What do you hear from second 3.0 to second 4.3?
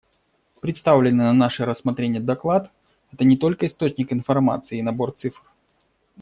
это не только источник